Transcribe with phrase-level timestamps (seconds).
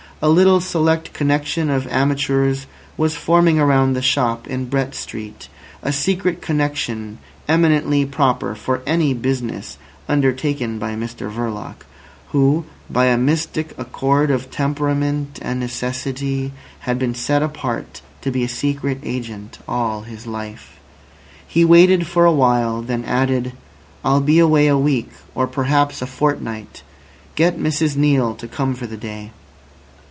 [0.23, 5.49] A little select connection of amateurs was forming around the shop in Brett Street,
[5.81, 11.85] a secret connection eminently proper for any business undertaken by Mr Verloc,
[12.33, 18.43] who, by a mystic accord of temperament and necessity, had been set apart to be
[18.43, 20.79] a secret agent all his life.
[21.47, 23.53] He waited for a while, then added:
[24.05, 26.83] "I'll be away a week or perhaps a fortnight.
[27.33, 29.31] Get Mrs Neale to come for the day."